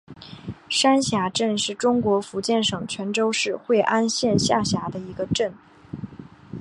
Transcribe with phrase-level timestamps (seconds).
[0.67, 5.53] 山霞镇是中国福建省泉州市惠安县下辖的一个镇。